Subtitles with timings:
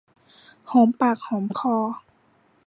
[0.71, 1.75] หอมปากหอมคอ